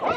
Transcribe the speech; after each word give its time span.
What? 0.00 0.16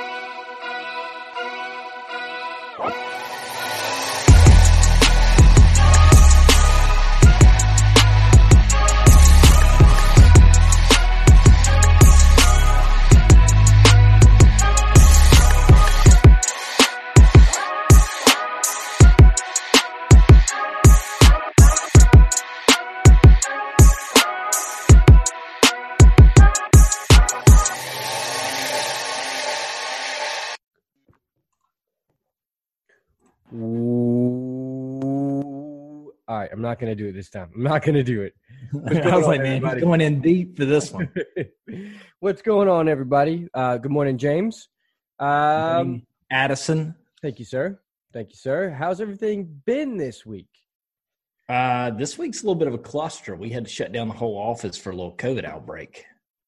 I'm 36.51 36.61
not 36.61 36.79
going 36.79 36.95
to 36.95 37.01
do 37.01 37.07
it 37.09 37.13
this 37.13 37.29
time. 37.29 37.49
I'm 37.55 37.63
not 37.63 37.81
going 37.81 37.95
to 37.95 38.03
do 38.03 38.23
it. 38.23 38.33
I 39.05 39.15
was 39.15 39.25
like, 39.25 39.41
man, 39.41 39.63
he's 39.63 39.81
going 39.81 40.01
in 40.01 40.21
deep 40.21 40.57
for 40.57 40.65
this 40.65 40.91
one. 40.91 41.09
What's 42.19 42.41
going 42.41 42.67
on, 42.67 42.89
everybody? 42.89 43.47
Uh, 43.53 43.77
good 43.77 43.91
morning, 43.91 44.17
James. 44.17 44.67
Um, 45.19 46.03
Addison. 46.29 46.95
thank 47.21 47.39
you, 47.39 47.45
sir. 47.45 47.79
Thank 48.13 48.31
you, 48.31 48.35
sir. 48.35 48.69
How's 48.69 48.99
everything 48.99 49.61
been 49.65 49.95
this 49.95 50.25
week? 50.25 50.49
Uh, 51.47 51.91
this 51.91 52.17
week's 52.17 52.41
a 52.41 52.45
little 52.45 52.55
bit 52.55 52.67
of 52.67 52.73
a 52.73 52.79
cluster. 52.79 53.35
We 53.35 53.49
had 53.49 53.63
to 53.65 53.69
shut 53.69 53.93
down 53.93 54.09
the 54.09 54.13
whole 54.13 54.37
office 54.37 54.77
for 54.77 54.89
a 54.91 54.95
little 54.95 55.15
COVID 55.15 55.45
outbreak. 55.45 56.05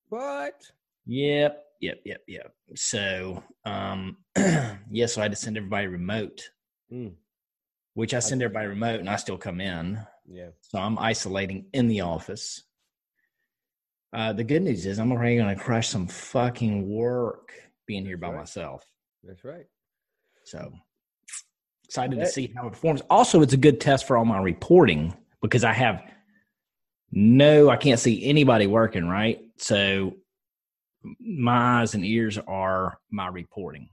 What? 0.09 0.61
Yep, 1.05 1.63
yep, 1.79 1.99
yep, 2.05 2.21
yep. 2.27 2.53
So, 2.75 3.41
um, 3.65 4.17
yeah, 4.37 5.05
so 5.05 5.21
I 5.21 5.25
had 5.25 5.31
to 5.31 5.37
send 5.37 5.55
everybody 5.57 5.87
remote, 5.87 6.49
Mm, 6.91 7.13
which 7.93 8.13
I 8.13 8.19
send 8.19 8.41
everybody 8.41 8.67
remote 8.67 8.99
and 8.99 9.09
I 9.09 9.17
still 9.17 9.37
come 9.37 9.61
in. 9.61 9.99
yeah. 10.27 10.49
So 10.61 10.79
I'm 10.79 10.97
isolating 10.97 11.65
in 11.73 11.87
the 11.87 12.01
office. 12.01 12.63
Uh, 14.13 14.33
the 14.33 14.43
good 14.43 14.61
news 14.61 14.85
is 14.85 14.99
I'm 14.99 15.11
already 15.11 15.37
going 15.37 15.55
to 15.55 15.61
crush 15.61 15.89
some 15.89 16.07
fucking 16.07 16.87
work 16.89 17.51
being 17.87 18.05
here 18.05 18.17
by 18.17 18.27
right. 18.27 18.37
myself. 18.37 18.83
That's 19.23 19.43
right. 19.43 19.65
So 20.43 20.71
excited 21.85 22.19
to 22.19 22.25
see 22.25 22.51
how 22.55 22.67
it 22.67 22.71
performs. 22.71 23.01
Also, 23.09 23.41
it's 23.41 23.53
a 23.53 23.57
good 23.57 23.79
test 23.79 24.07
for 24.07 24.17
all 24.17 24.25
my 24.25 24.39
reporting 24.39 25.13
because 25.41 25.63
I 25.63 25.73
have 25.73 26.03
no, 27.11 27.69
I 27.69 27.77
can't 27.77 27.99
see 27.99 28.25
anybody 28.25 28.65
working, 28.65 29.07
right? 29.07 29.39
So 29.57 30.15
my 31.19 31.81
eyes 31.81 31.93
and 31.93 32.03
ears 32.03 32.39
are 32.47 32.97
my 33.11 33.27
reporting. 33.27 33.89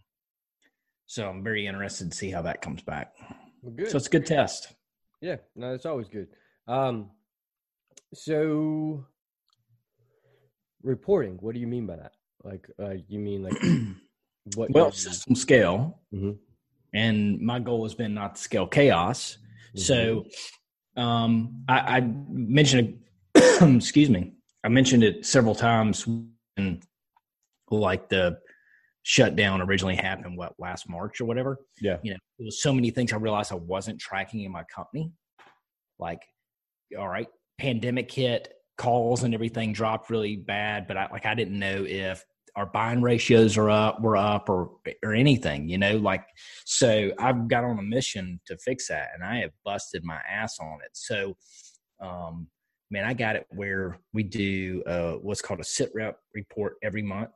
So 1.06 1.28
I'm 1.28 1.42
very 1.42 1.66
interested 1.66 2.10
to 2.10 2.16
see 2.16 2.30
how 2.30 2.42
that 2.42 2.62
comes 2.62 2.82
back. 2.82 3.12
Well, 3.62 3.72
good. 3.74 3.90
So 3.90 3.96
it's 3.96 4.06
a 4.06 4.10
good 4.10 4.26
test. 4.26 4.74
yeah, 5.20 5.36
no, 5.54 5.74
it's 5.74 5.86
always 5.86 6.08
good. 6.08 6.28
Um, 6.66 7.10
so 8.14 9.04
reporting. 10.82 11.36
What 11.40 11.54
do 11.54 11.60
you 11.60 11.66
mean 11.66 11.86
by 11.86 11.96
that? 11.96 12.12
Like, 12.42 12.68
uh, 12.80 12.94
you 13.08 13.18
mean 13.18 13.42
like 13.42 13.56
what? 14.56 14.70
well, 14.70 14.92
system 14.92 15.34
scale. 15.34 16.00
Mhm. 16.14 16.38
And 16.92 17.40
my 17.40 17.60
goal 17.60 17.84
has 17.84 17.94
been 17.94 18.14
not 18.14 18.34
to 18.34 18.42
scale 18.42 18.66
chaos. 18.66 19.38
So 19.76 20.26
um, 20.96 21.62
I, 21.68 21.98
I 21.98 22.00
mentioned, 22.28 22.98
excuse 23.34 24.10
me, 24.10 24.32
I 24.64 24.68
mentioned 24.68 25.04
it 25.04 25.24
several 25.24 25.54
times 25.54 26.04
when 26.08 26.80
like 27.70 28.08
the 28.08 28.38
shutdown 29.02 29.62
originally 29.62 29.96
happened, 29.96 30.36
what, 30.36 30.54
last 30.58 30.88
March 30.88 31.20
or 31.20 31.24
whatever. 31.24 31.58
yeah, 31.80 31.96
You 32.02 32.12
know, 32.12 32.18
there 32.38 32.46
was 32.46 32.62
so 32.62 32.72
many 32.72 32.90
things 32.90 33.12
I 33.12 33.16
realized 33.16 33.52
I 33.52 33.56
wasn't 33.56 33.98
tracking 33.98 34.42
in 34.42 34.52
my 34.52 34.64
company. 34.64 35.12
Like, 35.98 36.22
all 36.98 37.08
right, 37.08 37.28
pandemic 37.58 38.10
hit, 38.10 38.52
calls 38.80 39.24
and 39.24 39.34
everything 39.34 39.74
dropped 39.74 40.08
really 40.08 40.36
bad, 40.36 40.88
but 40.88 40.96
I 40.96 41.06
like 41.12 41.26
I 41.26 41.34
didn't 41.34 41.58
know 41.58 41.84
if 41.86 42.24
our 42.56 42.66
buying 42.66 43.02
ratios 43.02 43.58
are 43.58 43.70
up, 43.70 44.00
were 44.00 44.16
up, 44.16 44.48
or 44.48 44.70
or 45.04 45.12
anything. 45.12 45.68
You 45.68 45.76
know, 45.76 45.98
like 45.98 46.24
so 46.64 47.12
I've 47.18 47.46
got 47.46 47.64
on 47.64 47.78
a 47.78 47.82
mission 47.82 48.40
to 48.46 48.56
fix 48.56 48.88
that, 48.88 49.10
and 49.14 49.22
I 49.22 49.40
have 49.40 49.50
busted 49.64 50.02
my 50.02 50.18
ass 50.28 50.58
on 50.60 50.78
it. 50.82 50.90
So, 50.94 51.36
um, 52.00 52.48
man, 52.90 53.04
I 53.04 53.12
got 53.12 53.36
it 53.36 53.46
where 53.50 53.98
we 54.14 54.22
do 54.22 54.82
uh, 54.86 55.12
what's 55.12 55.42
called 55.42 55.60
a 55.60 55.64
sit 55.64 55.90
rep 55.94 56.18
report 56.34 56.76
every 56.82 57.02
month. 57.02 57.32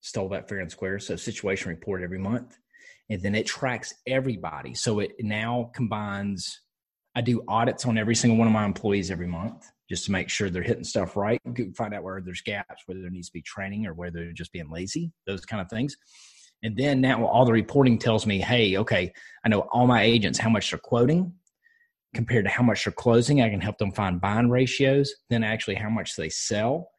Stole 0.00 0.28
that 0.30 0.48
fair 0.48 0.60
and 0.60 0.70
square. 0.70 0.98
So 0.98 1.16
situation 1.16 1.68
report 1.68 2.02
every 2.02 2.18
month, 2.18 2.56
and 3.10 3.22
then 3.22 3.34
it 3.34 3.46
tracks 3.46 3.94
everybody. 4.06 4.74
So 4.74 5.00
it 5.00 5.12
now 5.20 5.70
combines. 5.74 6.62
I 7.14 7.20
do 7.20 7.42
audits 7.48 7.86
on 7.86 7.98
every 7.98 8.14
single 8.14 8.38
one 8.38 8.46
of 8.46 8.52
my 8.52 8.64
employees 8.64 9.10
every 9.10 9.26
month 9.26 9.70
just 9.88 10.04
to 10.04 10.12
make 10.12 10.28
sure 10.28 10.48
they're 10.48 10.62
hitting 10.62 10.84
stuff 10.84 11.16
right. 11.16 11.40
Find 11.76 11.92
out 11.92 12.04
where 12.04 12.20
there's 12.20 12.40
gaps, 12.42 12.84
whether 12.86 13.00
there 13.00 13.10
needs 13.10 13.26
to 13.26 13.32
be 13.32 13.42
training 13.42 13.86
or 13.86 13.94
whether 13.94 14.20
they're 14.20 14.32
just 14.32 14.52
being 14.52 14.70
lazy, 14.70 15.12
those 15.26 15.44
kind 15.44 15.60
of 15.60 15.68
things. 15.68 15.96
And 16.62 16.76
then 16.76 17.00
now 17.00 17.24
all 17.24 17.44
the 17.44 17.52
reporting 17.52 17.98
tells 17.98 18.26
me, 18.26 18.38
hey, 18.38 18.76
okay, 18.76 19.12
I 19.44 19.48
know 19.48 19.60
all 19.72 19.86
my 19.86 20.02
agents 20.02 20.38
how 20.38 20.50
much 20.50 20.70
they're 20.70 20.78
quoting 20.78 21.32
compared 22.14 22.44
to 22.44 22.50
how 22.50 22.62
much 22.62 22.84
they're 22.84 22.92
closing. 22.92 23.42
I 23.42 23.50
can 23.50 23.60
help 23.60 23.78
them 23.78 23.92
find 23.92 24.20
buying 24.20 24.50
ratios, 24.50 25.12
then 25.28 25.42
actually 25.42 25.74
how 25.74 25.90
much 25.90 26.14
they 26.14 26.28
sell, 26.28 26.90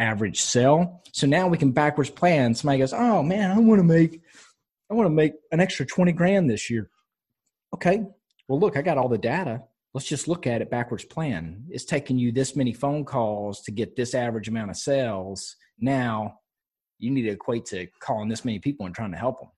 average 0.00 0.40
sell. 0.40 1.02
So 1.12 1.26
now 1.26 1.46
we 1.48 1.58
can 1.58 1.72
backwards 1.72 2.10
plan. 2.10 2.54
Somebody 2.54 2.78
goes, 2.78 2.92
oh 2.92 3.22
man, 3.22 3.50
I 3.50 3.58
want 3.58 3.78
to 3.78 3.84
make, 3.84 4.20
I 4.90 4.94
want 4.94 5.06
to 5.06 5.14
make 5.14 5.34
an 5.52 5.60
extra 5.60 5.86
20 5.86 6.12
grand 6.12 6.50
this 6.50 6.70
year. 6.70 6.90
Okay. 7.74 8.04
Well, 8.48 8.58
look, 8.58 8.76
I 8.76 8.82
got 8.82 8.98
all 8.98 9.08
the 9.08 9.18
data 9.18 9.62
let's 9.94 10.06
just 10.06 10.28
look 10.28 10.46
at 10.46 10.62
it 10.62 10.70
backwards 10.70 11.04
plan. 11.04 11.64
It's 11.68 11.84
taking 11.84 12.18
you 12.18 12.32
this 12.32 12.54
many 12.54 12.72
phone 12.72 13.04
calls 13.04 13.60
to 13.62 13.70
get 13.70 13.96
this 13.96 14.14
average 14.14 14.48
amount 14.48 14.70
of 14.70 14.76
sales. 14.76 15.56
Now 15.78 16.38
you 16.98 17.10
need 17.10 17.22
to 17.22 17.30
equate 17.30 17.64
to 17.66 17.86
calling 18.00 18.28
this 18.28 18.44
many 18.44 18.58
people 18.58 18.86
and 18.86 18.94
trying 18.94 19.12
to 19.12 19.18
help 19.18 19.40
them. 19.40 19.50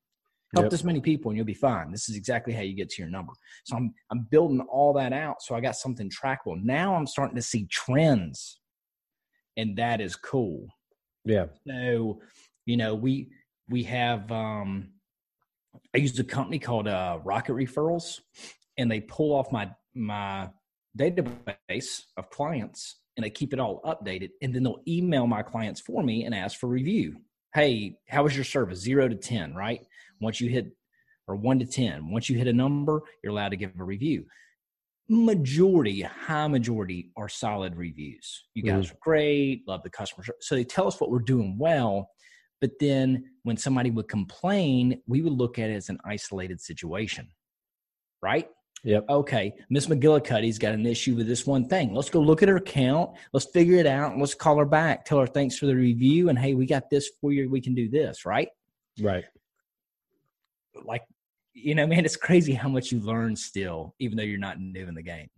Help 0.54 0.64
Yep. 0.64 0.70
this 0.70 0.84
many 0.84 1.00
people 1.00 1.30
and 1.30 1.36
you'll 1.36 1.46
be 1.46 1.54
fine. 1.54 1.90
This 1.90 2.10
is 2.10 2.16
exactly 2.16 2.52
how 2.52 2.60
you 2.60 2.74
get 2.74 2.90
to 2.90 3.02
your 3.02 3.10
number. 3.10 3.32
So 3.64 3.76
I'm 3.76 3.94
I'm 4.10 4.26
building 4.30 4.60
all 4.60 4.92
that 4.94 5.12
out 5.12 5.42
so 5.42 5.54
I 5.54 5.60
got 5.60 5.76
something 5.76 6.10
trackable. 6.10 6.62
Now 6.62 6.94
I'm 6.94 7.06
starting 7.06 7.36
to 7.36 7.42
see 7.42 7.66
trends. 7.66 8.58
And 9.56 9.76
that 9.76 10.00
is 10.00 10.16
cool. 10.16 10.66
yeah, 11.24 11.46
So, 11.66 12.20
you 12.66 12.76
know, 12.76 12.94
we 12.94 13.30
we 13.68 13.82
have 13.84 14.30
um 14.32 14.90
I 15.94 15.98
used 15.98 16.18
a 16.18 16.24
company 16.24 16.58
called 16.58 16.88
uh 16.88 17.18
Rocket 17.24 17.52
Referrals 17.52 18.20
and 18.78 18.90
they 18.90 19.00
pull 19.00 19.34
off 19.34 19.52
my 19.52 19.70
my 19.94 20.48
database 20.98 22.02
of 22.16 22.30
clients 22.30 22.96
and 23.16 23.24
they 23.24 23.30
keep 23.30 23.52
it 23.52 23.60
all 23.60 23.80
updated 23.84 24.30
and 24.40 24.54
then 24.54 24.62
they'll 24.62 24.82
email 24.88 25.26
my 25.26 25.42
clients 25.42 25.80
for 25.80 26.02
me 26.02 26.24
and 26.24 26.34
ask 26.34 26.58
for 26.58 26.68
review. 26.68 27.16
Hey, 27.54 27.96
how 28.08 28.22
was 28.22 28.34
your 28.34 28.44
service? 28.44 28.78
0 28.78 29.08
to 29.08 29.14
10, 29.14 29.54
right? 29.54 29.80
Once 30.20 30.40
you 30.40 30.48
hit 30.48 30.74
or 31.28 31.36
1 31.36 31.58
to 31.58 31.66
10, 31.66 32.10
once 32.10 32.30
you 32.30 32.38
hit 32.38 32.48
a 32.48 32.52
number, 32.52 33.02
you're 33.22 33.32
allowed 33.32 33.50
to 33.50 33.56
give 33.56 33.72
a 33.78 33.84
review 33.84 34.24
majority, 35.12 36.02
high 36.02 36.48
majority 36.48 37.10
are 37.16 37.28
solid 37.28 37.76
reviews. 37.76 38.44
You 38.54 38.62
guys 38.62 38.86
mm-hmm. 38.86 38.94
are 38.94 38.98
great, 39.00 39.62
love 39.68 39.82
the 39.82 39.90
customer. 39.90 40.24
So 40.40 40.54
they 40.54 40.64
tell 40.64 40.86
us 40.86 41.00
what 41.00 41.10
we're 41.10 41.20
doing 41.20 41.56
well. 41.58 42.10
But 42.60 42.72
then 42.80 43.24
when 43.42 43.56
somebody 43.56 43.90
would 43.90 44.08
complain, 44.08 45.00
we 45.06 45.20
would 45.20 45.32
look 45.32 45.58
at 45.58 45.70
it 45.70 45.74
as 45.74 45.88
an 45.88 45.98
isolated 46.04 46.60
situation, 46.60 47.28
right? 48.22 48.48
yep, 48.84 49.04
Okay, 49.08 49.52
Miss 49.68 49.86
McGillicuddy's 49.86 50.58
got 50.58 50.74
an 50.74 50.86
issue 50.86 51.14
with 51.14 51.26
this 51.26 51.46
one 51.46 51.68
thing. 51.68 51.92
Let's 51.92 52.10
go 52.10 52.20
look 52.20 52.42
at 52.42 52.48
her 52.48 52.56
account. 52.56 53.10
Let's 53.32 53.46
figure 53.46 53.78
it 53.78 53.86
out 53.86 54.12
and 54.12 54.20
let's 54.20 54.34
call 54.34 54.58
her 54.58 54.64
back. 54.64 55.04
Tell 55.04 55.18
her 55.18 55.26
thanks 55.26 55.58
for 55.58 55.66
the 55.66 55.74
review 55.74 56.28
and 56.28 56.38
hey, 56.38 56.54
we 56.54 56.66
got 56.66 56.88
this 56.88 57.10
for 57.20 57.32
you. 57.32 57.50
We 57.50 57.60
can 57.60 57.74
do 57.74 57.88
this, 57.88 58.24
right? 58.24 58.48
right. 59.00 59.24
like 60.84 61.02
you 61.54 61.74
know 61.74 61.86
man 61.86 62.04
it's 62.04 62.16
crazy 62.16 62.52
how 62.54 62.68
much 62.68 62.90
you 62.92 63.00
learn 63.00 63.36
still 63.36 63.94
even 63.98 64.16
though 64.16 64.22
you're 64.22 64.38
not 64.38 64.58
new 64.60 64.86
in 64.86 64.94
the 64.94 65.02
game. 65.02 65.28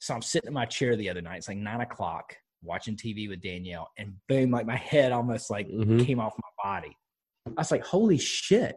So 0.00 0.14
i'm 0.14 0.22
sitting 0.22 0.48
in 0.48 0.54
my 0.54 0.66
chair 0.66 0.96
the 0.96 1.10
other 1.10 1.20
night 1.22 1.38
it's 1.38 1.48
like 1.48 1.58
nine 1.58 1.80
o'clock 1.80 2.34
watching 2.62 2.96
tv 2.96 3.28
with 3.28 3.40
danielle 3.40 3.88
and 3.98 4.14
boom 4.28 4.50
like 4.50 4.66
my 4.66 4.76
head 4.76 5.12
almost 5.12 5.48
like 5.50 5.68
Mhm. 5.68 6.04
came 6.04 6.18
off 6.20 6.34
my 6.36 6.64
body. 6.80 6.96
I 7.46 7.50
was 7.56 7.70
like 7.70 7.84
holy 7.84 8.18
shit. 8.18 8.76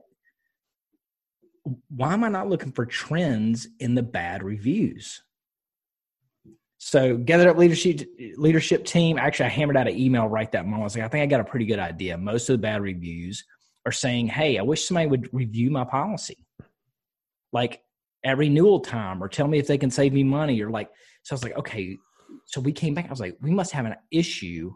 Why 1.90 2.14
am 2.14 2.24
i 2.24 2.30
not 2.30 2.48
looking 2.50 2.72
for 2.72 2.86
trends 2.86 3.68
in 3.80 3.96
the 3.96 4.04
bad 4.04 4.44
reviews? 4.44 5.22
So 6.78 7.16
gathered 7.18 7.48
up 7.48 7.58
leadership 7.58 8.02
leadership 8.38 8.86
team. 8.86 9.18
Actually 9.20 9.48
i 9.48 9.50
hammered 9.50 9.78
out 9.78 9.88
an 9.88 9.98
email 9.98 10.28
right 10.28 10.52
that 10.52 10.66
moment. 10.66 10.82
I 10.82 10.84
was 10.86 10.96
like 10.96 11.06
i 11.06 11.08
think 11.08 11.24
i 11.24 11.26
got 11.28 11.42
a 11.42 11.44
pretty 11.50 11.66
good 11.66 11.80
idea. 11.80 12.18
Most 12.18 12.50
of 12.50 12.54
the 12.54 12.62
bad 12.62 12.82
reviews 12.82 13.44
are 13.86 13.92
saying, 13.92 14.28
Hey, 14.28 14.58
I 14.58 14.62
wish 14.64 14.88
somebody 14.88 15.08
would 15.08 15.30
review 15.34 15.70
my 15.72 15.84
policy. 15.84 16.46
Like 17.52 17.82
at 18.24 18.38
renewal 18.38 18.80
time 18.80 19.24
or 19.24 19.28
tell 19.28 19.48
me 19.48 19.60
if 19.60 19.68
they 19.68 19.78
can 19.78 19.92
save 19.92 20.14
me 20.14 20.24
money 20.24 20.62
or 20.62 20.70
like 20.70 20.90
so 21.24 21.34
I 21.34 21.36
was 21.36 21.44
like, 21.44 21.58
okay. 21.58 21.98
So 22.46 22.62
we 22.62 22.72
came 22.72 22.94
back, 22.94 23.06
I 23.06 23.10
was 23.10 23.20
like, 23.20 23.38
we 23.42 23.52
must 23.52 23.72
have 23.74 23.86
an 23.86 23.96
issue 24.12 24.74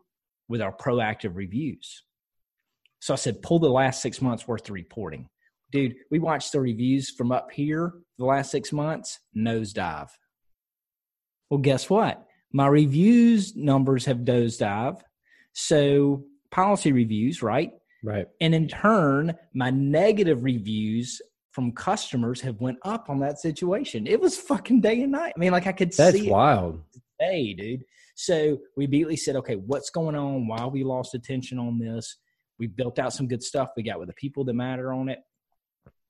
with 0.48 0.62
our 0.62 0.76
proactive 0.76 1.36
reviews. 1.36 2.04
So 3.00 3.14
I 3.14 3.18
said, 3.18 3.42
pull 3.42 3.60
the 3.60 3.70
last 3.70 4.02
six 4.02 4.22
months 4.22 4.48
worth 4.48 4.68
of 4.68 4.74
reporting. 4.74 5.28
Dude, 5.72 5.96
we 6.12 6.20
watched 6.20 6.52
the 6.52 6.60
reviews 6.60 7.10
from 7.10 7.32
up 7.32 7.52
here 7.52 7.94
the 8.18 8.26
last 8.26 8.52
six 8.52 8.72
months, 8.72 9.20
nosedive. 9.36 10.10
Well, 11.50 11.60
guess 11.60 11.90
what? 11.90 12.26
My 12.54 12.68
reviews 12.68 13.56
numbers 13.56 14.06
have 14.06 14.20
nosedive. 14.20 15.02
So 15.54 16.24
policy 16.52 16.92
reviews, 16.92 17.42
right? 17.42 17.72
Right. 18.04 18.28
And 18.40 18.54
in 18.54 18.68
turn, 18.68 19.36
my 19.54 19.72
negative 19.72 20.44
reviews 20.44 21.22
from 21.56 21.72
customers 21.72 22.42
have 22.42 22.60
went 22.60 22.78
up 22.84 23.10
on 23.10 23.18
that 23.22 23.40
situation. 23.40 24.06
It 24.08 24.20
was 24.20 24.36
fucking 24.36 24.82
day 24.82 25.02
and 25.04 25.14
night. 25.14 25.32
I 25.38 25.40
mean, 25.40 25.54
like 25.54 25.68
I 25.68 25.72
could 25.72 25.94
That's 25.94 26.18
see 26.18 26.24
That's 26.24 26.32
wild. 26.32 26.82
Hey, 27.18 27.54
dude. 27.54 27.86
So 28.16 28.60
we 28.76 28.84
immediately 28.84 29.16
said, 29.16 29.38
okay, 29.38 29.56
what's 29.56 29.90
going 29.90 30.18
on? 30.18 30.50
Why 30.50 30.66
we 30.66 30.84
lost 30.84 31.16
attention 31.16 31.58
on 31.58 31.80
this? 31.80 32.18
We 32.60 32.68
built 32.68 33.00
out 33.00 33.14
some 33.14 33.30
good 33.30 33.42
stuff. 33.42 33.70
We 33.78 33.84
got 33.84 34.00
with 34.00 34.10
the 34.10 34.16
people 34.16 34.44
that 34.44 34.54
matter 34.54 34.92
on 34.92 35.08
it. 35.08 35.20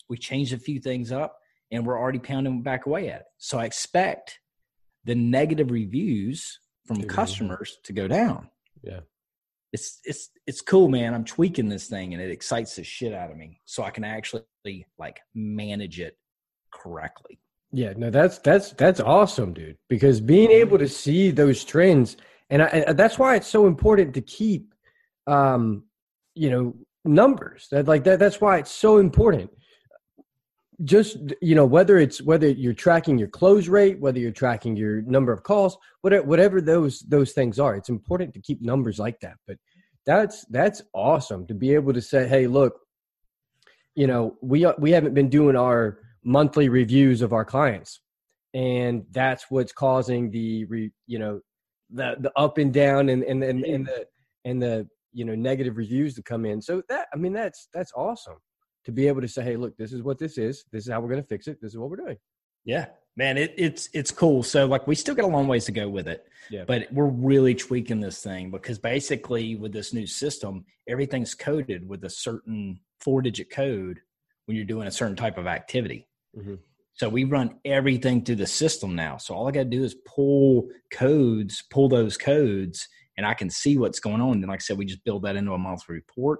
We 0.09 0.17
changed 0.17 0.51
a 0.51 0.57
few 0.57 0.79
things 0.79 1.11
up 1.11 1.37
and 1.71 1.85
we're 1.85 1.99
already 1.99 2.19
pounding 2.19 2.63
back 2.63 2.87
away 2.87 3.09
at 3.09 3.21
it. 3.21 3.27
So 3.37 3.59
I 3.59 3.65
expect 3.65 4.39
the 5.03 5.13
negative 5.13 5.69
reviews 5.69 6.59
from 6.87 7.03
customers 7.03 7.77
to 7.83 7.93
go 7.93 8.07
down. 8.07 8.49
Yeah. 8.81 9.01
It's 9.73 9.99
it's 10.05 10.29
it's 10.47 10.61
cool, 10.61 10.87
man. 10.87 11.13
I'm 11.13 11.25
tweaking 11.25 11.69
this 11.69 11.87
thing 11.87 12.13
and 12.13 12.23
it 12.23 12.31
excites 12.31 12.77
the 12.77 12.83
shit 12.83 13.13
out 13.13 13.29
of 13.29 13.37
me. 13.37 13.61
So 13.65 13.83
I 13.83 13.91
can 13.91 14.03
actually 14.03 14.41
like 14.97 15.19
manage 15.33 15.99
it 15.99 16.17
correctly. 16.71 17.39
Yeah, 17.71 17.93
no, 17.97 18.09
that's 18.09 18.37
that's 18.39 18.71
that's 18.71 18.99
awesome, 18.99 19.53
dude. 19.53 19.77
Because 19.89 20.21
being 20.21 20.51
able 20.51 20.77
to 20.77 20.87
see 20.87 21.31
those 21.31 21.63
trends, 21.63 22.15
and, 22.49 22.61
I, 22.61 22.67
and 22.67 22.97
that's 22.97 23.19
why 23.19 23.35
it's 23.35 23.47
so 23.47 23.67
important 23.67 24.13
to 24.13 24.21
keep, 24.21 24.73
um, 25.27 25.83
you 26.35 26.49
know, 26.49 26.73
numbers. 27.03 27.67
That 27.71 27.87
like 27.87 28.03
that. 28.05 28.19
That's 28.19 28.39
why 28.39 28.59
it's 28.59 28.71
so 28.71 28.97
important. 28.97 29.51
Just 30.83 31.17
you 31.41 31.55
know, 31.55 31.65
whether 31.65 31.97
it's 31.97 32.21
whether 32.21 32.49
you're 32.49 32.73
tracking 32.73 33.17
your 33.17 33.29
close 33.29 33.67
rate, 33.67 33.99
whether 33.99 34.19
you're 34.19 34.31
tracking 34.31 34.75
your 34.75 35.01
number 35.01 35.33
of 35.33 35.43
calls, 35.43 35.77
whatever 36.01 36.25
whatever 36.25 36.61
those 36.61 36.99
those 37.01 37.31
things 37.33 37.59
are, 37.59 37.75
it's 37.75 37.89
important 37.89 38.33
to 38.33 38.41
keep 38.41 38.61
numbers 38.61 38.99
like 38.99 39.19
that. 39.21 39.35
But 39.47 39.57
that's 40.05 40.45
that's 40.45 40.81
awesome 40.93 41.47
to 41.47 41.53
be 41.53 41.73
able 41.73 41.93
to 41.93 42.01
say, 42.01 42.27
hey, 42.27 42.47
look, 42.47 42.84
you 43.95 44.07
know, 44.07 44.35
we 44.41 44.65
uh, 44.65 44.73
we 44.77 44.91
haven't 44.91 45.13
been 45.13 45.29
doing 45.29 45.55
our 45.55 45.99
monthly 46.23 46.69
reviews 46.69 47.21
of 47.21 47.33
our 47.33 47.45
clients. 47.45 48.01
And 48.53 49.05
that's 49.11 49.45
what's 49.49 49.71
causing 49.71 50.31
the 50.31 50.65
re, 50.65 50.91
you 51.07 51.19
know 51.19 51.41
the 51.91 52.15
the 52.19 52.31
up 52.37 52.57
and 52.57 52.73
down 52.73 53.09
and 53.09 53.23
and 53.23 53.43
and, 53.43 53.63
and 53.63 53.85
mm-hmm. 53.85 53.93
the 53.93 54.05
and 54.49 54.61
the 54.61 54.87
you 55.13 55.25
know 55.25 55.35
negative 55.35 55.77
reviews 55.77 56.15
to 56.15 56.23
come 56.23 56.45
in. 56.45 56.61
So 56.61 56.81
that 56.89 57.07
i 57.13 57.17
mean 57.17 57.33
that's 57.33 57.67
that's 57.73 57.91
awesome 57.95 58.37
to 58.85 58.91
be 58.91 59.07
able 59.07 59.21
to 59.21 59.27
say 59.27 59.43
hey 59.43 59.55
look 59.57 59.75
this 59.77 59.93
is 59.93 60.03
what 60.03 60.19
this 60.19 60.37
is. 60.37 60.65
This 60.71 60.85
is 60.85 60.91
how 60.91 60.99
we're 61.01 61.09
going 61.09 61.21
to 61.21 61.27
fix 61.27 61.47
it. 61.47 61.59
This 61.61 61.71
is 61.71 61.77
what 61.77 61.89
we're 61.89 61.97
doing. 61.97 62.17
Yeah, 62.63 62.87
man, 63.15 63.37
it, 63.37 63.53
it's 63.57 63.89
it's 63.93 64.11
cool. 64.11 64.41
So 64.41 64.65
like 64.65 64.87
we 64.87 64.95
still 64.95 65.15
got 65.15 65.25
a 65.25 65.27
long 65.27 65.47
ways 65.47 65.65
to 65.65 65.71
go 65.71 65.87
with 65.87 66.07
it, 66.07 66.25
Yeah. 66.49 66.63
but 66.65 66.91
we're 66.91 67.05
really 67.05 67.55
tweaking 67.55 67.99
this 67.99 68.21
thing 68.23 68.51
because 68.51 68.79
basically 68.79 69.55
with 69.55 69.71
this 69.71 69.93
new 69.93 70.07
system, 70.07 70.65
everything's 70.87 71.35
coded 71.35 71.87
with 71.87 72.03
a 72.05 72.09
certain 72.09 72.79
four 73.05 73.21
digit 73.21 73.51
code 73.51 74.01
when 74.45 74.57
you're 74.57 74.65
doing 74.65 74.87
a 74.87 74.91
certain 74.91 75.15
type 75.15 75.37
of 75.37 75.47
activity. 75.47 76.07
Mhm. 76.35 76.59
So 76.93 77.07
we 77.07 77.23
run 77.23 77.59
everything 77.63 78.23
through 78.23 78.37
the 78.37 78.47
system 78.47 78.95
now. 78.95 79.17
So 79.17 79.35
all 79.35 79.47
I 79.47 79.51
got 79.51 79.63
to 79.63 79.69
do 79.69 79.83
is 79.83 79.95
pull 80.05 80.69
codes, 80.91 81.63
pull 81.69 81.87
those 81.87 82.17
codes, 82.17 82.87
and 83.17 83.25
I 83.25 83.33
can 83.33 83.49
see 83.49 83.77
what's 83.77 83.99
going 83.99 84.21
on. 84.21 84.37
And 84.37 84.47
like 84.47 84.59
I 84.59 84.61
said, 84.61 84.77
we 84.77 84.85
just 84.85 85.03
build 85.03 85.23
that 85.23 85.35
into 85.35 85.53
a 85.53 85.57
monthly 85.57 85.95
report. 85.95 86.39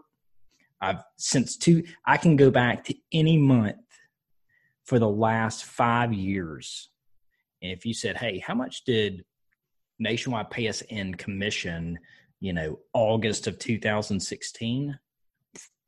I've 0.82 1.04
since 1.18 1.56
two, 1.58 1.84
I 2.06 2.18
can 2.18 2.36
go 2.36 2.50
back 2.50 2.84
to 2.86 2.96
any 3.12 3.38
month 3.38 3.78
for 4.86 5.00
the 5.00 5.10
last 5.10 5.66
five 5.66 6.14
years. 6.14 6.90
And 7.62 7.72
if 7.72 7.86
you 7.86 7.94
said, 7.94 8.18
hey, 8.18 8.40
how 8.40 8.56
much 8.56 8.84
did 8.86 9.24
Nationwide 10.00 10.50
pay 10.50 10.68
us 10.68 10.82
in 10.82 11.16
commission, 11.16 12.00
you 12.40 12.54
know, 12.54 12.80
August 12.94 13.48
of 13.48 13.58
2016? 13.60 15.00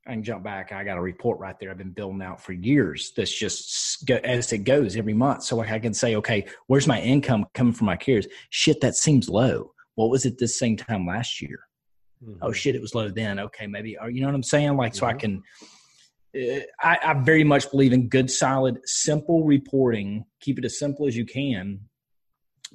I 0.08 0.12
can 0.12 0.24
jump 0.24 0.44
back. 0.44 0.72
I 0.72 0.84
got 0.84 0.98
a 0.98 1.02
report 1.02 1.40
right 1.40 1.60
there 1.60 1.70
I've 1.70 1.78
been 1.78 1.92
building 1.92 2.22
out 2.22 2.42
for 2.42 2.54
years. 2.54 3.12
That's 3.16 3.32
just 3.38 4.06
go, 4.06 4.16
as 4.24 4.54
it 4.54 4.60
goes 4.60 4.96
every 4.96 5.14
month. 5.14 5.44
So 5.44 5.58
like 5.58 5.70
I 5.70 5.80
can 5.80 5.94
say, 5.94 6.16
okay, 6.16 6.46
where's 6.68 6.88
my 6.88 7.02
income 7.02 7.46
coming 7.54 7.74
from 7.74 7.88
my 7.88 7.98
carriers? 7.98 8.28
Shit, 8.50 8.80
that 8.82 8.96
seems 8.96 9.28
low. 9.30 9.74
What 9.96 10.10
was 10.10 10.26
it 10.26 10.38
this 10.38 10.58
same 10.58 10.78
time 10.78 11.06
last 11.06 11.42
year? 11.42 11.60
oh 12.42 12.52
shit 12.52 12.74
it 12.74 12.82
was 12.82 12.96
low 12.96 13.10
then 13.10 13.38
okay 13.38 13.68
maybe 13.68 13.96
or 14.02 14.10
you 14.10 14.22
know 14.22 14.28
what 14.28 14.34
i'm 14.34 14.42
saying 14.42 14.76
like 14.76 14.96
so 14.96 15.06
i 15.06 15.14
Mhm. 15.14 15.20
can 15.20 15.44
uh, 16.36 16.62
I, 16.82 16.98
I 17.04 17.14
very 17.14 17.44
much 17.44 17.70
believe 17.70 17.94
in 17.94 18.10
good 18.10 18.32
solid 18.32 18.80
simple 18.86 19.44
reporting 19.46 20.26
keep 20.40 20.58
it 20.58 20.66
as 20.66 20.80
simple 20.80 21.06
as 21.06 21.16
you 21.16 21.26
can 21.28 21.80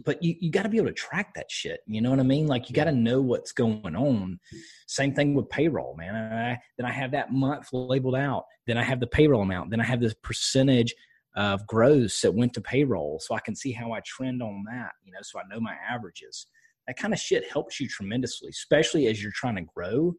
but 0.05 0.23
you, 0.23 0.35
you 0.41 0.51
got 0.51 0.63
to 0.63 0.69
be 0.69 0.77
able 0.77 0.89
to 0.89 0.93
track 0.93 1.33
that 1.35 1.51
shit 1.51 1.81
you 1.87 2.01
know 2.01 2.11
what 2.11 2.21
i 2.21 2.25
mean? 2.25 2.47
Like 2.47 2.69
you 2.69 2.75
got 2.75 2.85
to 2.85 2.93
know 2.93 3.21
what's 3.21 3.53
going 3.53 3.97
on. 3.97 4.39
Same 4.87 5.15
thing 5.15 5.35
with 5.35 5.49
payroll 5.49 5.97
man. 5.97 6.15
I, 6.15 6.59
then 6.77 6.87
i 6.87 6.93
have 6.93 7.11
that 7.13 7.33
month 7.33 7.69
labeled 7.73 8.17
out. 8.17 8.45
Then 8.67 8.79
i 8.79 8.83
have 8.83 9.01
the 9.01 9.07
payroll 9.07 9.43
amount. 9.43 9.71
Then 9.71 9.81
i 9.81 9.85
have 9.85 10.01
this 10.01 10.15
percentage 10.23 10.95
of 11.35 11.67
gross 11.67 12.21
that 12.21 12.35
went 12.35 12.53
to 12.55 12.61
payroll 12.61 13.19
so 13.19 13.35
i 13.35 13.41
can 13.41 13.57
see 13.57 13.73
how 13.73 13.93
i 13.93 14.01
trend 14.05 14.43
on 14.43 14.63
that 14.71 14.91
you 15.03 15.11
know 15.11 15.21
so 15.23 15.39
i 15.39 15.43
know 15.53 15.61
my 15.61 15.75
averages. 15.89 16.47
That 16.87 16.99
kind 16.99 17.15
of 17.15 17.21
shit 17.21 17.49
helps 17.49 17.79
you 17.79 17.87
tremendously, 17.89 18.51
especially 18.51 19.07
as 19.07 19.23
you're 19.23 19.33
trying 19.33 19.55
to 19.55 19.63
grow 19.63 20.15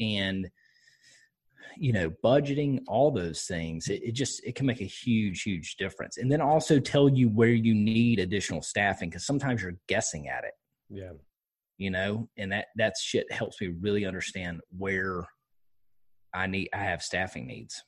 and 0.00 0.48
you 1.76 1.92
know 1.92 2.10
budgeting 2.22 2.80
all 2.86 3.10
those 3.10 3.42
things 3.42 3.88
it, 3.88 4.02
it 4.02 4.12
just 4.12 4.44
it 4.44 4.54
can 4.54 4.66
make 4.66 4.80
a 4.80 4.84
huge 4.84 5.42
huge 5.42 5.76
difference. 5.76 6.16
And 6.18 6.30
then 6.30 6.40
also 6.40 6.78
tell 6.80 7.08
you 7.08 7.28
where 7.28 7.48
you 7.48 7.74
need 7.74 8.18
additional 8.18 8.62
staffing 8.62 9.10
because 9.10 9.26
sometimes 9.26 9.62
you're 9.62 9.78
guessing 9.88 10.28
at 10.28 10.44
it. 10.44 10.54
Yeah. 10.90 11.12
You 11.78 11.90
know 11.90 12.28
and 12.36 12.52
that 12.52 12.66
that 12.76 12.94
shit 13.00 13.30
helps 13.32 13.60
me 13.60 13.68
really 13.80 14.04
understand 14.04 14.60
where 14.76 15.24
i 16.32 16.46
need 16.46 16.68
i 16.72 16.78
have 16.78 17.02
staffing 17.02 17.46
needs. 17.46 17.82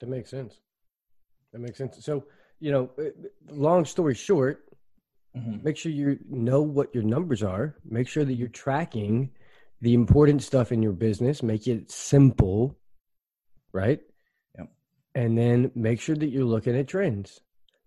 That 0.00 0.08
makes 0.08 0.30
sense. 0.30 0.58
That 1.52 1.60
makes 1.60 1.78
sense. 1.78 2.04
So 2.04 2.24
you 2.60 2.72
know 2.72 2.90
uh, 2.98 3.10
long 3.50 3.84
story 3.84 4.14
short 4.14 4.64
Mhm. 5.36 5.62
make 5.64 5.76
sure 5.78 5.90
you 5.92 6.18
know 6.28 6.60
what 6.60 6.94
your 6.94 7.04
numbers 7.04 7.42
are. 7.42 7.76
Make 7.84 8.06
sure 8.06 8.24
that 8.24 8.34
you're 8.34 8.48
tracking 8.48 9.30
the 9.80 9.94
important 9.94 10.42
stuff 10.42 10.72
in 10.72 10.82
your 10.82 10.92
business. 10.92 11.42
Make 11.42 11.66
it 11.66 11.90
simple 11.90 12.78
right 13.72 14.00
Yep. 14.58 14.68
and 15.14 15.36
then 15.36 15.70
make 15.74 16.00
sure 16.00 16.16
that 16.16 16.28
you're 16.28 16.44
looking 16.44 16.76
at 16.76 16.88
trends 16.88 17.40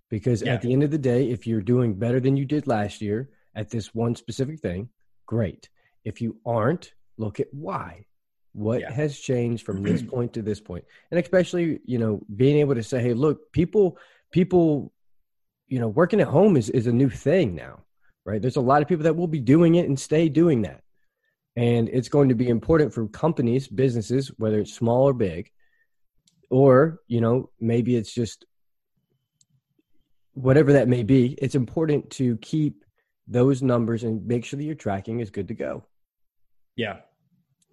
because 0.10 0.42
Yeah. 0.42 0.54
at 0.56 0.62
the 0.62 0.74
end 0.74 0.84
of 0.84 0.92
the 0.92 0.98
day 0.98 1.30
if 1.30 1.46
you're 1.48 1.62
doing 1.62 1.96
better 1.96 2.20
than 2.20 2.38
you 2.38 2.46
did 2.46 2.68
last 2.68 3.02
year 3.02 3.30
at 3.56 3.70
this 3.70 3.94
one 3.94 4.16
specific 4.16 4.60
thing 4.60 4.90
great 5.26 5.70
if 6.04 6.22
you 6.22 6.38
aren't 6.46 6.94
look 7.18 7.40
at 7.40 7.48
why 7.54 8.06
what 8.54 8.80
Yeah. 8.82 8.92
has 8.92 9.18
changed 9.20 9.66
from 9.66 9.84
this 9.84 10.02
point 10.14 10.34
to 10.34 10.42
this 10.42 10.60
point? 10.60 10.84
point 10.86 10.86
and 11.12 11.20
especially 11.20 11.80
you 11.86 11.98
know 11.98 12.22
being 12.36 12.58
able 12.58 12.76
to 12.76 12.84
say 12.84 13.02
hey 13.02 13.14
look 13.14 13.52
people 13.52 13.98
people 14.32 14.92
you 15.68 15.80
know 15.80 15.88
working 15.88 16.22
at 16.22 16.28
home 16.28 16.58
is, 16.58 16.70
is 16.70 16.88
a 16.88 16.92
new 16.92 17.10
thing 17.10 17.56
now 17.56 17.84
right 18.26 18.42
there's 18.42 18.56
a 18.58 18.62
lot 18.62 18.82
of 18.82 18.88
people 18.88 19.04
that 19.04 19.16
will 19.16 19.28
be 19.28 19.40
doing 19.40 19.76
it 19.76 19.88
and 19.88 20.00
stay 20.00 20.30
doing 20.30 20.62
that 20.64 20.82
and 21.58 21.88
it's 21.90 22.10
going 22.10 22.28
to 22.30 22.36
be 22.36 22.50
important 22.50 22.94
for 22.94 23.08
companies 23.08 23.68
businesses 23.68 24.28
whether 24.38 24.60
it's 24.60 24.74
small 24.74 25.04
or 25.10 25.14
big 25.14 25.52
or 26.50 27.00
you 27.08 27.22
know 27.22 27.50
maybe 27.60 27.96
it's 27.96 28.14
just 28.14 28.46
whatever 30.34 30.74
that 30.74 30.88
may 30.88 31.04
be 31.04 31.34
it's 31.42 31.56
important 31.56 32.10
to 32.10 32.38
keep 32.38 32.84
those 33.28 33.62
numbers 33.62 34.04
and 34.04 34.26
make 34.28 34.46
sure 34.46 34.58
that 34.58 34.64
your 34.64 34.76
tracking 34.76 35.20
is 35.20 35.30
good 35.30 35.48
to 35.48 35.54
go 35.54 35.84
yeah 36.76 36.98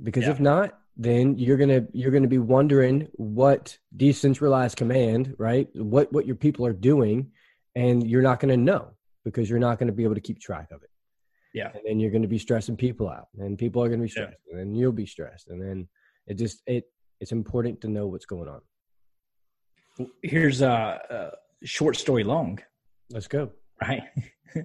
because 0.03 0.25
Yeah. 0.25 0.31
if 0.31 0.41
not 0.41 0.79
then 0.97 1.39
you're 1.39 1.57
gonna 1.57 1.87
you're 1.93 2.11
gonna 2.11 2.29
be 2.29 2.39
wondering 2.39 3.09
what 3.15 3.77
decentralized 3.97 4.77
command 4.77 5.35
right 5.39 5.69
what 5.75 6.13
what 6.13 6.27
your 6.27 6.37
people 6.37 6.65
are 6.67 6.73
doing 6.73 7.33
and 7.75 8.09
you're 8.09 8.23
not 8.23 8.41
gonna 8.41 8.57
know 8.57 8.93
because 9.25 9.49
you're 9.51 9.59
not 9.59 9.79
gonna 9.79 9.93
be 9.93 10.05
able 10.05 10.15
to 10.15 10.21
keep 10.21 10.39
track 10.41 10.71
of 10.71 10.83
it 10.83 10.91
yeah 11.55 11.71
and 11.75 11.83
then 11.85 11.99
you're 11.99 12.11
gonna 12.11 12.29
be 12.29 12.39
stressing 12.39 12.77
people 12.77 13.09
out 13.09 13.29
and 13.39 13.59
people 13.59 13.83
are 13.83 13.89
gonna 13.89 14.03
be 14.03 14.09
Yeah. 14.09 14.27
stressed 14.27 14.39
and 14.51 14.59
then 14.61 14.75
you'll 14.75 14.93
be 14.93 15.07
stressed 15.07 15.49
and 15.49 15.61
then 15.61 15.89
it 16.27 16.35
just 16.35 16.63
it 16.67 16.85
it's 17.23 17.33
important 17.33 17.81
to 17.81 17.89
know 17.89 18.07
what's 18.07 18.27
going 18.27 18.49
on 18.49 18.61
here's 20.23 20.61
a, 20.61 21.33
a 21.63 21.67
short 21.67 21.97
story 21.97 22.25
long 22.25 22.59
let's 23.11 23.29
go 23.29 23.51
right? 23.83 24.03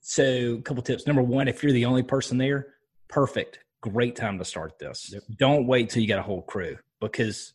so, 0.00 0.56
a 0.58 0.62
couple 0.62 0.82
tips. 0.82 1.06
Number 1.06 1.22
one, 1.22 1.48
if 1.48 1.62
you're 1.62 1.72
the 1.72 1.84
only 1.84 2.02
person 2.02 2.38
there, 2.38 2.74
perfect. 3.08 3.60
Great 3.80 4.16
time 4.16 4.38
to 4.38 4.44
start 4.44 4.78
this. 4.78 5.10
Yep. 5.12 5.22
Don't 5.38 5.66
wait 5.66 5.90
till 5.90 6.02
you 6.02 6.08
got 6.08 6.18
a 6.18 6.22
whole 6.22 6.42
crew 6.42 6.76
because, 7.00 7.54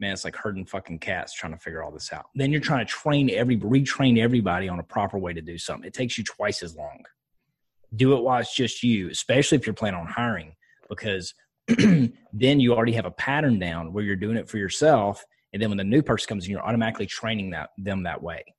man, 0.00 0.12
it's 0.12 0.24
like 0.24 0.36
herding 0.36 0.64
fucking 0.64 0.98
cats 0.98 1.34
trying 1.34 1.52
to 1.52 1.58
figure 1.58 1.82
all 1.82 1.90
this 1.90 2.12
out. 2.12 2.26
Then 2.34 2.52
you're 2.52 2.60
trying 2.60 2.86
to 2.86 2.90
train 2.90 3.30
every, 3.30 3.58
retrain 3.58 4.18
everybody 4.18 4.68
on 4.68 4.78
a 4.78 4.84
proper 4.84 5.18
way 5.18 5.32
to 5.34 5.42
do 5.42 5.58
something. 5.58 5.86
It 5.86 5.94
takes 5.94 6.16
you 6.16 6.24
twice 6.24 6.62
as 6.62 6.74
long. 6.74 7.04
Do 7.94 8.16
it 8.16 8.22
while 8.22 8.40
it's 8.40 8.54
just 8.54 8.82
you, 8.82 9.10
especially 9.10 9.56
if 9.56 9.66
you're 9.66 9.74
planning 9.74 10.00
on 10.00 10.06
hiring, 10.06 10.54
because 10.88 11.34
then 12.32 12.60
you 12.60 12.74
already 12.74 12.92
have 12.92 13.04
a 13.04 13.10
pattern 13.10 13.58
down 13.58 13.92
where 13.92 14.04
you're 14.04 14.16
doing 14.16 14.36
it 14.36 14.48
for 14.48 14.58
yourself. 14.58 15.24
And 15.52 15.62
then 15.62 15.70
when 15.70 15.78
the 15.78 15.84
new 15.84 16.02
person 16.02 16.28
comes 16.28 16.46
in, 16.46 16.50
you're 16.50 16.64
automatically 16.64 17.06
training 17.06 17.50
that 17.50 17.70
them 17.78 18.02
that 18.04 18.22
way. 18.22 18.42
It 18.46 18.54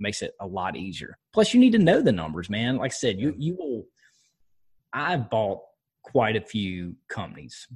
makes 0.00 0.22
it 0.22 0.32
a 0.40 0.46
lot 0.46 0.76
easier. 0.76 1.18
Plus, 1.32 1.54
you 1.54 1.60
need 1.60 1.72
to 1.72 1.78
know 1.78 2.02
the 2.02 2.12
numbers, 2.12 2.50
man. 2.50 2.76
Like 2.76 2.92
I 2.92 2.94
said, 2.94 3.18
you 3.18 3.34
you 3.36 3.56
will. 3.56 3.84
I've 4.92 5.30
bought 5.30 5.60
quite 6.02 6.36
a 6.36 6.40
few 6.40 6.96
companies. 7.08 7.68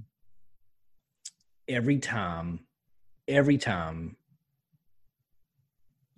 Every 1.68 1.98
time, 1.98 2.60
every 3.28 3.58
time 3.58 4.16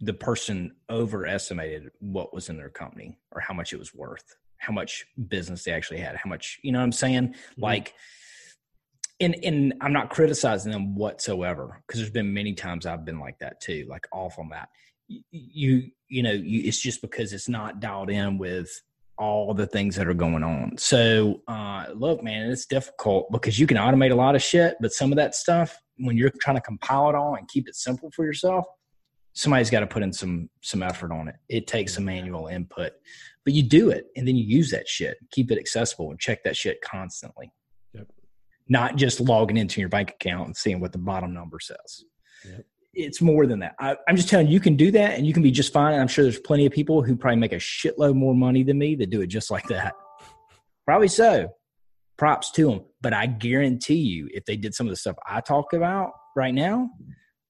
the 0.00 0.14
person 0.14 0.74
overestimated 0.90 1.90
what 2.00 2.34
was 2.34 2.48
in 2.48 2.56
their 2.56 2.68
company 2.68 3.18
or 3.32 3.40
how 3.40 3.54
much 3.54 3.72
it 3.72 3.78
was 3.78 3.94
worth, 3.94 4.36
how 4.58 4.72
much 4.72 5.06
business 5.28 5.64
they 5.64 5.72
actually 5.72 6.00
had, 6.00 6.16
how 6.16 6.28
much, 6.28 6.58
you 6.62 6.72
know 6.72 6.78
what 6.78 6.84
I'm 6.84 6.92
saying? 6.92 7.28
Mm-hmm. 7.28 7.62
Like, 7.62 7.94
and 9.20 9.36
and 9.44 9.74
I'm 9.80 9.92
not 9.92 10.10
criticizing 10.10 10.72
them 10.72 10.94
whatsoever 10.94 11.82
because 11.86 12.00
there's 12.00 12.10
been 12.10 12.32
many 12.32 12.54
times 12.54 12.86
I've 12.86 13.04
been 13.04 13.20
like 13.20 13.38
that 13.38 13.60
too, 13.60 13.86
like 13.88 14.06
off 14.12 14.38
on 14.38 14.50
that. 14.50 14.68
You 15.08 15.90
you 16.08 16.22
know, 16.22 16.32
you, 16.32 16.62
it's 16.64 16.80
just 16.80 17.00
because 17.00 17.32
it's 17.32 17.48
not 17.48 17.80
dialed 17.80 18.10
in 18.10 18.38
with 18.38 18.70
all 19.18 19.54
the 19.54 19.66
things 19.66 19.96
that 19.96 20.06
are 20.06 20.14
going 20.14 20.42
on. 20.42 20.76
So, 20.76 21.40
uh, 21.48 21.86
look, 21.94 22.22
man, 22.22 22.50
it's 22.50 22.66
difficult 22.66 23.30
because 23.32 23.58
you 23.58 23.66
can 23.66 23.78
automate 23.78 24.12
a 24.12 24.14
lot 24.14 24.34
of 24.34 24.42
shit, 24.42 24.76
but 24.80 24.92
some 24.92 25.10
of 25.10 25.16
that 25.16 25.34
stuff, 25.34 25.78
when 25.96 26.16
you're 26.16 26.30
trying 26.40 26.56
to 26.56 26.62
compile 26.62 27.08
it 27.08 27.14
all 27.14 27.34
and 27.34 27.48
keep 27.48 27.66
it 27.66 27.74
simple 27.74 28.10
for 28.14 28.24
yourself, 28.24 28.66
somebody's 29.32 29.70
got 29.70 29.80
to 29.80 29.86
put 29.86 30.02
in 30.02 30.12
some 30.12 30.50
some 30.62 30.82
effort 30.82 31.12
on 31.12 31.28
it. 31.28 31.36
It 31.48 31.66
takes 31.66 31.94
some 31.94 32.04
manual 32.04 32.48
input, 32.48 32.92
but 33.44 33.54
you 33.54 33.62
do 33.62 33.90
it 33.90 34.06
and 34.16 34.28
then 34.28 34.36
you 34.36 34.44
use 34.44 34.70
that 34.70 34.88
shit, 34.88 35.16
keep 35.30 35.50
it 35.50 35.58
accessible, 35.58 36.10
and 36.10 36.20
check 36.20 36.44
that 36.44 36.56
shit 36.56 36.80
constantly. 36.82 37.50
Not 38.68 38.96
just 38.96 39.20
logging 39.20 39.56
into 39.56 39.80
your 39.80 39.88
bank 39.88 40.10
account 40.10 40.46
and 40.46 40.56
seeing 40.56 40.80
what 40.80 40.92
the 40.92 40.98
bottom 40.98 41.32
number 41.32 41.60
says. 41.60 42.04
Yep. 42.44 42.66
It's 42.94 43.20
more 43.20 43.46
than 43.46 43.60
that. 43.60 43.74
I, 43.78 43.96
am 44.08 44.16
just 44.16 44.28
telling 44.28 44.46
you, 44.46 44.54
you 44.54 44.60
can 44.60 44.74
do 44.74 44.90
that 44.92 45.18
and 45.18 45.26
you 45.26 45.32
can 45.32 45.42
be 45.42 45.50
just 45.50 45.72
fine. 45.72 45.98
I'm 46.00 46.08
sure 46.08 46.24
there's 46.24 46.40
plenty 46.40 46.66
of 46.66 46.72
people 46.72 47.02
who 47.02 47.14
probably 47.14 47.38
make 47.38 47.52
a 47.52 47.56
shitload 47.56 48.14
more 48.14 48.34
money 48.34 48.62
than 48.62 48.78
me 48.78 48.94
that 48.96 49.10
do 49.10 49.20
it 49.20 49.26
just 49.26 49.50
like 49.50 49.66
that. 49.68 49.92
Probably 50.86 51.08
so. 51.08 51.48
Props 52.16 52.50
to 52.52 52.70
them. 52.70 52.80
But 53.02 53.12
I 53.12 53.26
guarantee 53.26 53.96
you, 53.96 54.28
if 54.32 54.46
they 54.46 54.56
did 54.56 54.74
some 54.74 54.86
of 54.86 54.90
the 54.90 54.96
stuff 54.96 55.16
I 55.28 55.42
talk 55.42 55.74
about 55.74 56.12
right 56.34 56.54
now, 56.54 56.90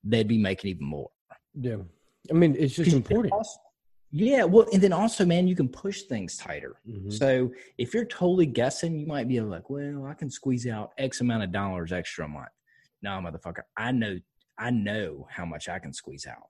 they'd 0.03 0.27
be 0.27 0.39
making 0.39 0.71
even 0.71 0.87
more. 0.87 1.11
Yeah. 1.55 1.77
I 2.29 2.35
mean, 2.35 2.57
it's 2.59 2.75
just 2.75 2.93
important. 2.93 3.33
Yeah. 4.11 4.45
Well, 4.45 4.67
and 4.73 4.83
then 4.83 4.93
also, 4.93 5.25
man, 5.25 5.49
you 5.49 5.57
can 5.57 5.69
push 5.69 6.03
things 6.03 6.37
tighter. 6.37 6.77
Mm-hmm. 6.89 7.11
So 7.11 7.51
if 7.79 7.93
you're 7.93 8.05
totally 8.05 8.47
guessing, 8.47 8.99
you 8.99 9.07
might 9.07 9.29
be 9.29 9.41
like, 9.41 9.69
well, 9.69 10.07
I 10.07 10.15
can 10.15 10.31
squeeze 10.31 10.67
out 10.67 10.93
X 10.99 11.21
amount 11.21 11.43
of 11.43 11.53
dollars 11.53 11.93
extra 11.93 12.25
a 12.25 12.29
month. 12.29 12.49
No, 13.03 13.11
motherfucker. 13.11 13.63
I 13.77 13.93
know, 13.93 14.19
I 14.59 14.71
know 14.71 15.27
how 15.31 15.45
much 15.45 15.69
I 15.69 15.79
can 15.79 15.93
squeeze 15.93 16.27
out. 16.27 16.49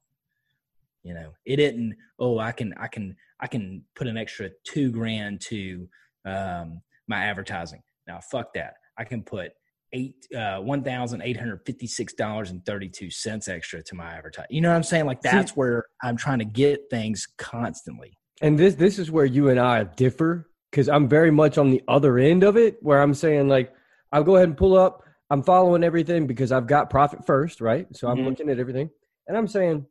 You 1.03 1.15
know, 1.15 1.33
it 1.45 1.61
isn't, 1.61 1.95
oh, 2.19 2.39
I 2.39 2.53
can, 2.53 2.75
I 2.79 2.89
can, 2.89 3.17
I 3.41 3.47
can 3.47 3.85
put 3.95 4.07
an 4.07 4.17
extra 4.17 4.51
two 4.65 4.91
grand 4.91 5.41
to 5.43 5.89
um, 6.25 6.81
my 7.09 7.19
advertising. 7.25 7.83
Now, 8.07 8.21
fuck 8.21 8.53
that. 8.55 8.75
I 8.99 9.05
can 9.05 9.23
put 9.23 9.53
eight 9.93 10.27
uh, 10.37 10.59
one 10.59 10.83
thousand 10.83 11.23
eight 11.23 11.37
hundred 11.37 11.61
fifty 11.65 11.87
six 11.87 12.13
dollars 12.13 12.51
and 12.51 12.65
thirty 12.65 12.89
two 12.89 13.11
cents 13.11 13.49
extra 13.49 13.83
to 13.83 13.95
my 13.95 14.13
advertising. 14.13 14.55
You 14.55 14.61
know 14.61 14.71
what 14.71 14.77
I'm 14.77 14.83
saying? 14.83 15.07
Like 15.07 15.21
that's 15.23 15.51
See, 15.51 15.55
where 15.55 15.85
I'm 16.03 16.17
trying 16.17 16.39
to 16.41 16.45
get 16.45 16.91
things 16.91 17.27
constantly. 17.39 18.19
And 18.43 18.59
this 18.59 18.75
this 18.75 18.99
is 18.99 19.11
where 19.11 19.25
you 19.25 19.49
and 19.49 19.59
I 19.59 19.85
differ 19.85 20.51
because 20.71 20.89
I'm 20.89 21.09
very 21.09 21.31
much 21.31 21.59
on 21.59 21.71
the 21.71 21.83
other 21.89 22.19
end 22.19 22.43
of 22.43 22.57
it, 22.57 22.77
where 22.83 23.01
I'm 23.01 23.15
saying 23.15 23.49
like 23.49 23.73
I'll 24.13 24.25
go 24.25 24.37
ahead 24.37 24.49
and 24.49 24.57
pull 24.57 24.77
up. 24.77 25.03
I'm 25.31 25.43
following 25.43 25.83
everything 25.83 26.27
because 26.27 26.53
I've 26.53 26.67
got 26.67 26.91
profit 26.91 27.27
first, 27.27 27.61
right? 27.61 27.87
So 27.97 28.09
I'm 28.09 28.19
mm-hmm. 28.19 28.29
looking 28.29 28.51
at 28.51 28.59
everything, 28.59 28.91
and 29.27 29.37
I'm 29.37 29.49
saying 29.49 29.87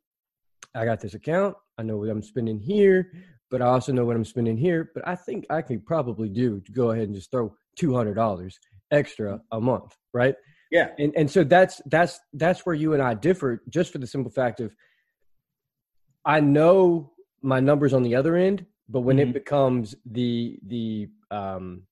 I 0.75 0.85
got 0.85 0.99
this 0.99 1.13
account. 1.13 1.55
I 1.77 1.83
know 1.83 1.97
what 1.97 2.09
I'm 2.09 2.21
spending 2.21 2.59
here, 2.59 3.11
but 3.51 3.61
I 3.61 3.65
also 3.65 3.91
know 3.91 4.05
what 4.05 4.15
I'm 4.15 4.25
spending 4.25 4.57
here. 4.57 4.91
But 4.93 5.07
I 5.07 5.15
think 5.15 5.45
I 5.49 5.61
could 5.61 5.85
probably 5.85 6.29
do 6.29 6.61
to 6.61 6.71
go 6.71 6.91
ahead 6.91 7.05
and 7.05 7.15
just 7.15 7.31
throw 7.31 7.55
two 7.75 7.93
hundred 7.93 8.13
dollars 8.13 8.59
extra 8.91 9.41
a 9.51 9.59
month, 9.59 9.95
right? 10.13 10.35
Yeah. 10.71 10.89
And 10.99 11.13
and 11.15 11.29
so 11.29 11.43
that's 11.43 11.81
that's 11.85 12.19
that's 12.33 12.65
where 12.65 12.75
you 12.75 12.93
and 12.93 13.01
I 13.01 13.13
differ 13.13 13.63
just 13.69 13.91
for 13.91 13.97
the 13.97 14.07
simple 14.07 14.31
fact 14.31 14.59
of 14.59 14.75
I 16.25 16.39
know 16.39 17.13
my 17.41 17.59
numbers 17.59 17.93
on 17.93 18.03
the 18.03 18.15
other 18.15 18.35
end, 18.35 18.65
but 18.89 19.01
when 19.01 19.17
mm-hmm. 19.17 19.29
it 19.29 19.33
becomes 19.33 19.95
the 20.05 20.57
the 20.65 21.07
um 21.31 21.83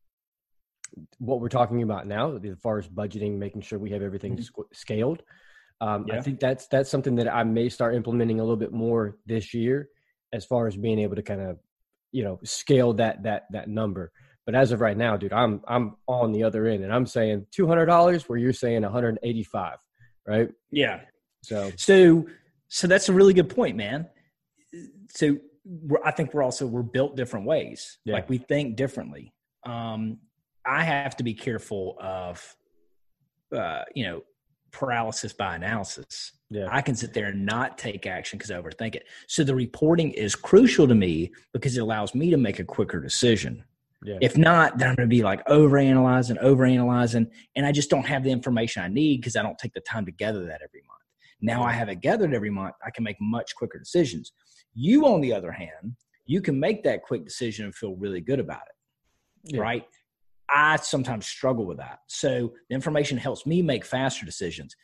what 1.18 1.40
we're 1.40 1.50
talking 1.50 1.82
about 1.82 2.08
now, 2.08 2.36
as 2.36 2.58
far 2.62 2.78
as 2.78 2.88
budgeting, 2.88 3.38
making 3.38 3.62
sure 3.62 3.80
we 3.80 3.92
have 3.92 4.02
everything 4.02 4.36
mm-hmm. 4.36 4.62
scaled, 4.74 5.24
um, 5.82 6.06
yeah. 6.08 6.18
I 6.18 6.22
think 6.22 6.40
that's 6.40 6.68
that's 6.68 6.90
something 6.90 7.16
that 7.16 7.34
I 7.34 7.44
may 7.44 7.70
start 7.70 7.96
implementing 7.96 8.40
a 8.40 8.44
little 8.44 8.58
bit 8.58 8.72
more 8.72 9.18
this 9.26 9.54
year, 9.54 9.90
as 10.32 10.46
far 10.46 10.68
as 10.68 10.78
being 10.78 11.00
able 11.00 11.16
to 11.16 11.22
kind 11.22 11.42
of, 11.42 11.60
you 12.12 12.24
know, 12.24 12.40
scale 12.44 12.94
that 12.94 13.24
that 13.24 13.44
that 13.52 13.68
number. 13.68 14.12
But 14.46 14.56
as 14.56 14.72
of 14.72 14.82
right 14.82 14.98
now, 14.98 15.16
dude, 15.16 15.34
I'm 15.34 15.62
I'm 15.68 15.96
on 16.08 16.32
the 16.32 16.44
other 16.44 16.68
end, 16.68 16.84
and 16.84 16.94
I'm 16.94 17.06
saying 17.06 17.48
two 17.52 17.68
hundred 17.68 17.86
dollars, 17.86 18.28
where 18.28 18.38
you're 18.38 18.54
saying 18.54 18.82
185, 18.82 19.78
right? 20.28 20.50
Yeah. 20.72 21.02
So 21.44 21.72
so 21.78 22.28
so 22.68 22.88
that's 22.88 23.10
a 23.10 23.14
really 23.14 23.34
good 23.34 23.50
point, 23.50 23.78
man. 23.78 24.08
So 25.10 25.38
I 26.04 26.12
think 26.12 26.34
we're 26.34 26.44
also 26.44 26.68
we're 26.68 26.82
built 26.82 27.16
different 27.16 27.46
ways. 27.46 28.00
Yeah. 28.04 28.16
Like 28.16 28.30
we 28.30 28.38
think 28.38 28.76
differently. 28.76 29.34
Um, 29.66 30.20
I 30.66 30.84
have 30.84 31.16
to 31.18 31.24
be 31.24 31.34
careful 31.34 31.98
of, 32.02 32.56
uh, 33.56 33.84
you 33.94 34.06
know, 34.06 34.24
paralysis 34.72 35.34
by 35.34 35.56
analysis. 35.56 36.32
Yeah. 36.50 36.68
I 36.70 36.82
can 36.82 36.96
sit 36.96 37.14
there 37.14 37.28
and 37.28 37.46
not 37.46 37.78
take 37.78 38.06
action 38.06 38.38
because 38.38 38.52
I 38.52 38.56
overthink 38.56 38.96
it. 38.96 39.06
So 39.28 39.44
the 39.44 39.56
reporting 39.56 40.12
is 40.12 40.36
crucial 40.36 40.88
to 40.88 40.96
me 40.96 41.32
because 41.54 41.78
it 41.78 41.82
allows 41.82 42.14
me 42.14 42.30
to 42.32 42.38
make 42.38 42.60
a 42.60 42.64
quicker 42.64 43.00
decision. 43.00 43.64
Yeah. 44.06 44.18
If 44.22 44.38
not, 44.38 44.78
then 44.78 44.90
I'm 44.90 44.96
going 44.96 45.10
to 45.10 45.16
be 45.16 45.24
like 45.24 45.46
overanalyzing, 45.46 46.42
overanalyzing, 46.44 47.30
and 47.56 47.66
I 47.66 47.72
just 47.72 47.90
don't 47.90 48.06
have 48.06 48.24
the 48.24 48.32
information 48.32 48.84
I 48.84 48.88
need 48.88 49.22
because 49.22 49.36
I 49.36 49.44
don't 49.44 49.58
take 49.58 49.74
the 49.74 49.82
time 49.82 50.06
to 50.06 50.12
gather 50.12 50.46
that 50.46 50.62
every 50.64 50.82
month. 50.88 51.00
Now 51.42 51.64
I 51.64 51.72
have 51.72 51.90
it 51.90 52.02
gathered 52.02 52.34
every 52.34 52.50
month, 52.50 52.76
I 52.86 52.90
can 52.90 53.04
make 53.04 53.18
much 53.20 53.54
quicker 53.56 53.78
decisions. 53.78 54.32
You, 54.74 55.06
on 55.06 55.22
the 55.22 55.34
other 55.34 55.52
hand, 55.52 55.96
you 56.26 56.42
can 56.42 56.60
make 56.60 56.84
that 56.84 57.04
quick 57.04 57.26
decision 57.26 57.66
and 57.66 57.76
feel 57.76 57.96
really 57.96 58.22
good 58.22 58.40
about 58.40 58.62
it, 58.62 59.56
yeah. 59.56 59.62
right? 59.62 59.86
I 60.50 60.78
sometimes 60.78 61.28
struggle 61.28 61.66
with 61.66 61.78
that. 61.78 62.00
So 62.08 62.54
the 62.70 62.76
information 62.76 63.18
helps 63.18 63.46
me 63.46 63.62
make 63.62 63.86
faster 63.86 64.26
decisions. 64.26 64.76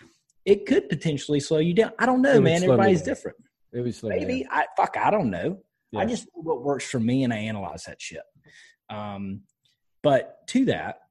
It 0.46 0.66
could 0.66 0.90
potentially 0.90 1.40
slow 1.40 1.60
you 1.60 1.74
down. 1.74 1.92
I 2.00 2.06
don't 2.06 2.22
know, 2.22 2.42
man. 2.42 2.64
Everybody's 2.64 3.02
different. 3.02 3.38
It 3.72 3.82
was 3.82 4.02
maybe 4.02 4.48
I 4.50 4.66
fuck. 4.76 4.98
I 4.98 5.12
don't 5.12 5.30
know. 5.30 5.60
Yeah. 5.92 6.00
I 6.00 6.06
just 6.06 6.28
what 6.34 6.64
works 6.64 6.90
for 6.90 7.00
me, 7.00 7.24
and 7.24 7.34
I 7.34 7.38
analyze 7.38 7.84
that 7.84 8.02
shit. 8.02 8.22
Um, 8.89 9.41
but 10.01 10.48
to 10.48 10.65
that, 10.65 11.01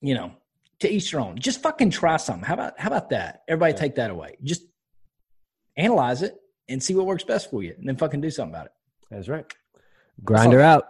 you 0.00 0.14
know, 0.14 0.32
to 0.80 0.90
each 0.90 1.10
their 1.10 1.20
own. 1.20 1.38
Just 1.38 1.62
fucking 1.62 1.90
try 1.90 2.16
something. 2.16 2.44
How 2.44 2.54
about 2.54 2.78
how 2.78 2.88
about 2.88 3.10
that? 3.10 3.42
Everybody 3.48 3.72
yeah. 3.72 3.78
take 3.78 3.94
that 3.96 4.10
away. 4.10 4.36
Just 4.42 4.62
analyze 5.76 6.22
it 6.22 6.36
and 6.68 6.82
see 6.82 6.94
what 6.94 7.06
works 7.06 7.24
best 7.24 7.50
for 7.50 7.62
you, 7.62 7.74
and 7.78 7.88
then 7.88 7.96
fucking 7.96 8.20
do 8.20 8.30
something 8.30 8.54
about 8.54 8.66
it. 8.66 8.72
That's 9.10 9.28
right. 9.28 9.44
Grinder 10.24 10.60
out. 10.60 10.84